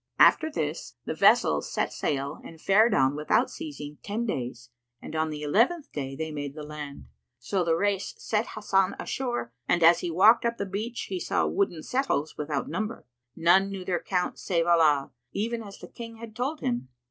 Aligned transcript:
After 0.17 0.49
this, 0.51 0.95
the 1.05 1.13
vessels 1.13 1.71
set 1.71 1.93
sail 1.93 2.41
and 2.43 2.59
fared 2.59 2.95
on 2.95 3.15
without 3.15 3.51
ceasing 3.51 3.99
ten 4.01 4.25
days, 4.25 4.71
and 4.99 5.15
on 5.15 5.29
the 5.29 5.43
eleventh 5.43 5.91
day 5.91 6.15
they 6.15 6.31
made 6.31 6.55
the 6.55 6.63
land. 6.63 7.05
So 7.37 7.63
the 7.63 7.75
Rais 7.75 8.15
set 8.17 8.47
Hasan 8.55 8.95
ashore 8.99 9.53
and, 9.69 9.83
as 9.83 9.99
he 9.99 10.09
walked 10.09 10.43
up 10.43 10.57
the 10.57 10.65
beach, 10.65 11.01
he 11.09 11.19
saw 11.19 11.45
wooden 11.45 11.81
settles[FN#121] 11.81 12.37
without 12.39 12.67
number, 12.67 13.05
none 13.35 13.69
knew 13.69 13.85
their 13.85 14.01
count 14.01 14.39
save 14.39 14.65
Allah, 14.65 15.11
even 15.33 15.61
as 15.61 15.77
the 15.77 15.87
King 15.87 16.15
had 16.15 16.35
told 16.35 16.61
him. 16.61 16.87